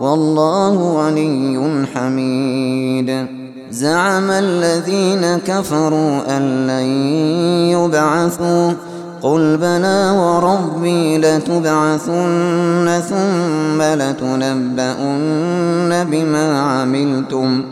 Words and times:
والله 0.00 1.06
غني 1.06 1.86
حميد. 1.94 3.26
زعم 3.70 4.30
الذين 4.30 5.38
كفروا 5.38 6.36
أن 6.36 6.66
لن 6.66 6.86
يبعثوا. 7.78 8.72
قل 9.22 9.56
بلى 9.56 10.14
وربي 10.18 11.18
لتبعثن 11.18 13.00
ثم 13.08 13.82
لتنبؤن 13.82 14.50
بما 16.10 16.60
عملتم. 16.60 17.62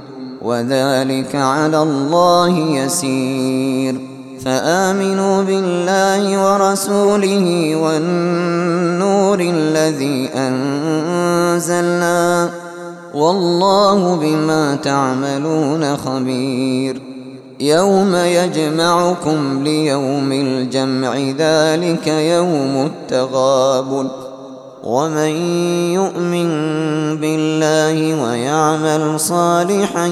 وذلك 0.42 1.36
على 1.36 1.82
الله 1.82 2.58
يسير. 2.58 4.16
فآمنوا 4.47 5.42
بالله 5.42 6.22
ورسوله 6.44 7.77
والنور 7.77 9.41
الذي 9.41 10.30
أنزلنا 10.34 12.20
والله 13.14 14.16
بما 14.16 14.77
تعملون 14.77 15.97
خبير 15.97 17.00
يوم 17.61 18.14
يجمعكم 18.14 19.64
ليوم 19.64 20.33
الجمع 20.33 21.16
ذلك 21.38 22.06
يوم 22.06 22.91
التغابن 22.91 24.08
ومن 24.84 25.31
يؤمن 25.98 26.50
بالله 27.16 28.22
ويعمل 28.22 29.21
صالحا 29.21 30.06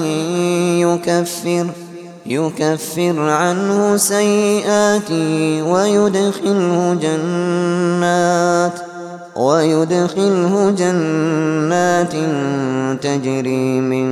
يكفر 0.83 1.84
يكفر 2.25 3.19
عنه 3.19 3.97
سيئاته 3.97 5.61
ويدخله 5.63 6.97
جنات 7.01 8.79
ويدخله 9.35 10.73
جنات 10.77 12.13
تجري 13.03 13.79
من 13.79 14.05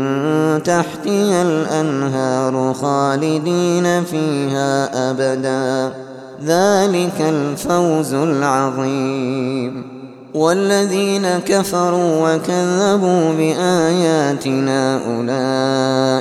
تحتها 0.63 1.41
الأنهار 1.41 2.74
خالدين 2.74 4.03
فيها 4.03 5.12
أبدا. 5.12 5.94
ذلك 6.45 7.22
الفوز 7.22 8.13
العظيم. 8.13 9.94
والذين 10.34 11.28
كفروا 11.45 12.35
وكذبوا 12.35 13.34
بآياتنا 13.34 14.95
أولئك 14.95 15.93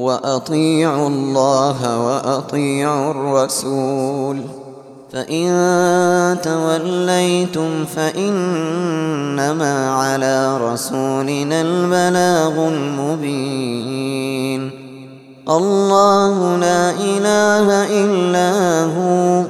وأطيعوا 0.00 1.08
الله 1.08 2.06
وأطيعوا 2.06 3.10
الرسول. 3.10 4.40
فإن 5.12 5.48
توليتم 6.42 7.84
فإنما 7.84 9.90
على 9.90 10.58
رسولنا 10.58 11.60
البلاغ 11.60 12.68
المبين. 12.68 14.70
الله 15.48 16.56
لا 16.56 16.90
إله 16.90 17.86
إلا 18.04 18.84
هو 18.84 19.44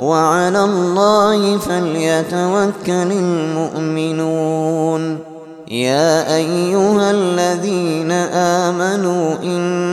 وعلى 0.00 0.64
الله 0.64 1.58
فليتوكل 1.58 3.12
المؤمنون. 3.12 5.18
يا 5.70 6.36
أيها 6.36 7.10
الذين 7.10 8.12
آمنوا 8.12 9.34
إن 9.42 9.50
من 9.50 9.89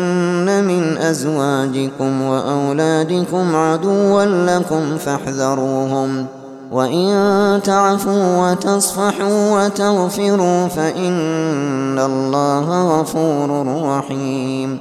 أزواجكم 1.09 2.21
وأولادكم 2.21 3.55
عدوا 3.55 4.25
لكم 4.25 4.97
فاحذروهم. 4.97 6.25
وإن 6.71 7.59
تعفوا 7.63 8.51
وتصفحوا 8.51 9.65
وتغفروا 9.65 10.67
فإن 10.67 11.99
الله 11.99 12.99
غفور 12.99 13.65
رحيم. 13.97 14.79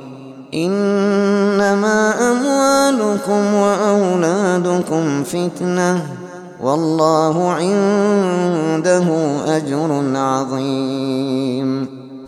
إنما 0.55 2.15
أموالكم 2.31 3.55
وأولادكم 3.55 5.23
فتنةٌ. 5.23 6.01
والله 6.63 7.51
عنده 7.51 9.05
أجر 9.57 10.03
عظيم. 10.17 12.06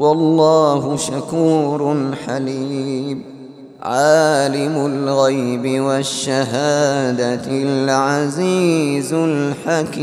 والله 0.00 0.96
شكور 0.96 2.10
حليم. 2.26 3.22
عالم 3.82 4.86
الغيب 4.86 5.82
والشهادة 5.82 7.42
العزيز 7.48 9.12
الحكيم. 9.12 10.00